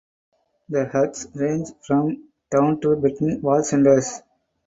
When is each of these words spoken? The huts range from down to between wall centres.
The 0.67 0.87
huts 0.89 1.27
range 1.35 1.67
from 1.85 2.29
down 2.49 2.81
to 2.81 2.95
between 2.95 3.39
wall 3.43 3.61
centres. 3.63 4.21